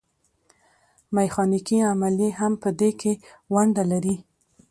[1.15, 3.13] میخانیکي عملیې هم په دې کې
[3.53, 4.15] ونډه لري.